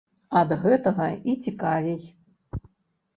Ад 0.39 0.53
гэтага 0.61 1.09
і 1.33 1.35
цікавей! 1.47 2.01